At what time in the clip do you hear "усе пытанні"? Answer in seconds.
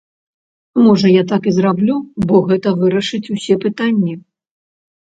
3.39-4.13